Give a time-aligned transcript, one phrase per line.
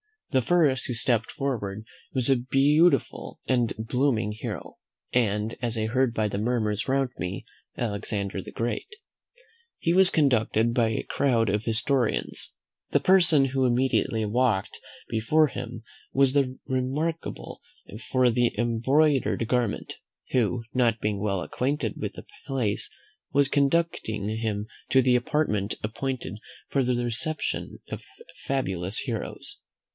[0.31, 4.77] The first who stepped forward was a beautiful and blooming hero,
[5.11, 7.45] and, as I heard by the murmurs round me,
[7.77, 8.87] Alexander the Great.
[9.77, 12.53] He was conducted by a crowd of historians.
[12.91, 14.79] The person who immediately walked
[15.09, 17.61] before him was remarkable
[18.09, 19.95] for an embroidered garment,
[20.31, 22.89] who, not being well acquainted with the place,
[23.33, 26.39] was conducting him to an apartment appointed
[26.69, 28.01] for the reception of
[28.37, 29.59] fabulous heroes.